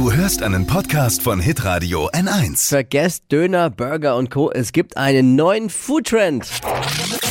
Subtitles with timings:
[0.00, 2.70] Du hörst einen Podcast von Hitradio N1.
[2.70, 4.50] Vergesst Döner, Burger und Co.
[4.50, 6.48] Es gibt einen neuen Foodtrend.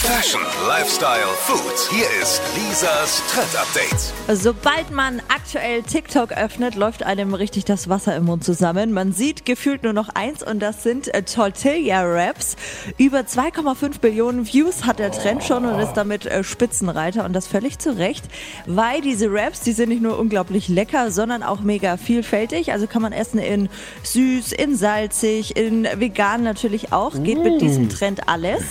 [0.09, 1.87] Fashion, Lifestyle, Food.
[1.91, 4.41] Hier ist Lisas Trend Update.
[4.41, 8.91] Sobald man aktuell TikTok öffnet, läuft einem richtig das Wasser im Mund zusammen.
[8.91, 12.55] Man sieht gefühlt nur noch eins und das sind äh, Tortilla-Raps.
[12.97, 17.45] Über 2,5 Billionen Views hat der Trend schon und ist damit äh, Spitzenreiter und das
[17.45, 18.25] völlig zu Recht,
[18.65, 22.71] weil diese Raps, die sind nicht nur unglaublich lecker, sondern auch mega vielfältig.
[22.71, 23.69] Also kann man essen in
[24.01, 27.13] süß, in salzig, in vegan natürlich auch.
[27.13, 28.63] Geht mit diesem Trend alles.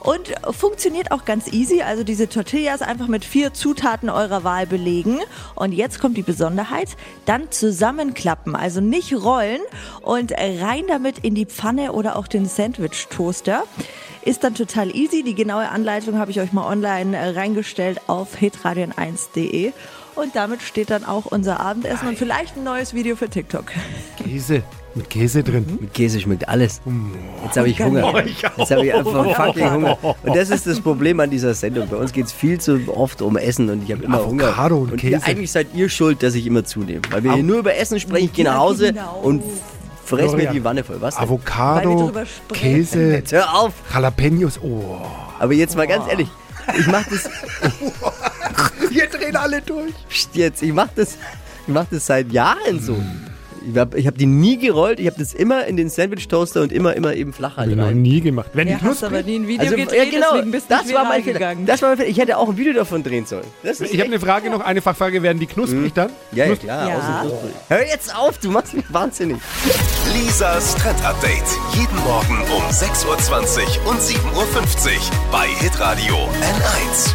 [0.00, 0.73] Und funktioniert
[1.10, 1.82] auch ganz easy.
[1.82, 5.20] Also diese Tortillas einfach mit vier Zutaten eurer Wahl belegen.
[5.54, 6.88] Und jetzt kommt die Besonderheit.
[7.26, 8.56] Dann zusammenklappen.
[8.56, 9.60] Also nicht rollen
[10.02, 13.64] und rein damit in die Pfanne oder auch den Sandwich-Toaster.
[14.22, 15.22] Ist dann total easy.
[15.22, 19.72] Die genaue Anleitung habe ich euch mal online äh, reingestellt auf hitradion1.de.
[20.14, 23.64] Und damit steht dann auch unser Abendessen und vielleicht ein neues Video für TikTok.
[24.22, 24.62] Käse.
[24.94, 25.78] Mit Käse drin.
[25.80, 26.80] Mit Käse schmeckt alles.
[27.44, 28.24] Jetzt habe ich Hunger.
[28.24, 29.98] Jetzt habe ich einfach fucking Hunger.
[30.02, 31.88] Und das ist das Problem an dieser Sendung.
[31.88, 34.44] Bei uns geht es viel zu oft um Essen und ich habe immer Hunger.
[34.44, 35.26] Avocado und ihr, Käse.
[35.26, 37.02] eigentlich seid ihr schuld, dass ich immer zunehme.
[37.10, 38.26] Weil wir hier nur über Essen sprechen.
[38.26, 39.18] Ich gehe nach Hause genau.
[39.20, 39.42] und
[40.04, 41.00] fress mir die Wanne voll.
[41.00, 42.12] Was Avocado.
[42.52, 43.72] Käse, Jetzt hör auf.
[43.92, 44.60] Jalapenos.
[44.62, 45.00] Oh.
[45.40, 46.28] Aber jetzt mal ganz ehrlich.
[46.78, 47.28] Ich mach das
[48.90, 49.92] Wir drehen alle durch.
[50.08, 50.62] Psst, jetzt.
[50.62, 51.16] Ich mach das,
[51.66, 52.96] ich mach das seit Jahren so.
[53.66, 55.00] Ich habe ich hab die nie gerollt.
[55.00, 57.86] Ich habe das immer in den Sandwich-Toaster und immer, immer eben flach Hab ich noch
[57.86, 58.02] rein.
[58.02, 58.50] nie gemacht.
[58.52, 59.26] Wenn Ja, die hast aber knusprig.
[59.26, 61.38] nie ein Video Also, gedreht, ja, genau, deswegen bist du das nicht war mein Fehler.
[61.38, 61.64] gegangen.
[61.64, 62.10] Das war mein Fehler.
[62.10, 63.46] Ich hätte auch ein Video davon drehen sollen.
[63.62, 65.22] Das ist Ich habe eine Frage noch, eine Fachfrage.
[65.22, 66.10] Werden die knusprig dann?
[66.32, 66.88] Ja, ja Knus- klar.
[66.90, 66.96] Ja.
[66.98, 67.50] außen knusprig.
[67.70, 69.38] Hör jetzt auf, du machst mich wahnsinnig.
[70.12, 71.42] Lisas Trend Update.
[71.74, 75.00] Jeden Morgen um 6.20 Uhr und 7.50 Uhr
[75.32, 77.14] bei Hitradio N1.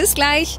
[0.00, 0.58] Bis gleich.